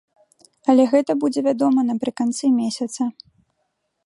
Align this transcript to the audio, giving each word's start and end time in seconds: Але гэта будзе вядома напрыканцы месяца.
Але 0.73 0.83
гэта 0.93 1.11
будзе 1.25 1.39
вядома 1.49 1.85
напрыканцы 1.93 2.45
месяца. 2.59 3.01